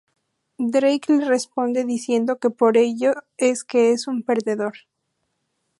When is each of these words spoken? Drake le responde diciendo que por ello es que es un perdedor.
Drake 0.57 1.13
le 1.13 1.25
responde 1.25 1.83
diciendo 1.85 2.39
que 2.39 2.49
por 2.49 2.75
ello 2.75 3.13
es 3.37 3.63
que 3.63 3.91
es 3.91 4.07
un 4.07 4.23
perdedor. 4.23 4.73